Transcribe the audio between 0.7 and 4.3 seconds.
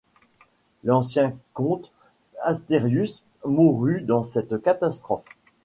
L'ancien comte Astérius mourut dans